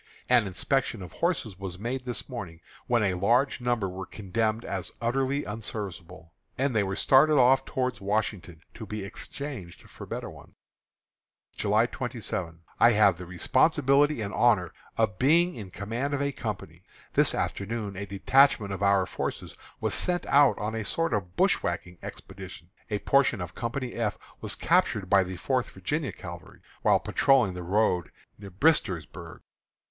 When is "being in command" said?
15.19-16.15